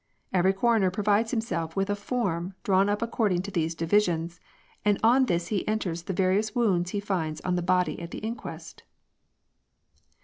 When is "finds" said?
6.99-7.39